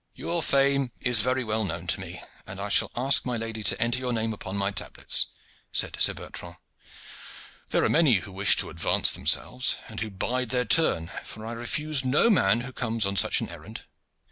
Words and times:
"Your 0.15 0.41
fame 0.41 0.91
is 0.99 1.21
very 1.21 1.43
well 1.43 1.63
known 1.63 1.85
to 1.85 1.99
me, 1.99 2.23
and 2.47 2.59
I 2.59 2.69
shall 2.69 2.89
ask 2.95 3.23
my 3.23 3.37
lady 3.37 3.61
to 3.61 3.79
enter 3.79 3.99
your 3.99 4.11
name 4.13 4.33
upon 4.33 4.57
my 4.57 4.71
tablets," 4.71 5.27
said 5.71 5.95
Sir 6.01 6.15
Bertrand. 6.15 6.55
"There 7.69 7.83
are 7.83 7.87
many 7.87 8.13
who 8.15 8.31
wish 8.31 8.55
to 8.57 8.71
advance 8.71 9.11
themselves, 9.11 9.77
and 9.87 9.99
who 9.99 10.09
bide 10.09 10.49
their 10.49 10.65
turn, 10.65 11.11
for 11.23 11.45
I 11.45 11.51
refuse 11.51 12.03
no 12.03 12.31
man 12.31 12.61
who 12.61 12.73
comes 12.73 13.05
on 13.05 13.15
such 13.15 13.41
an 13.41 13.49
errand. 13.49 13.83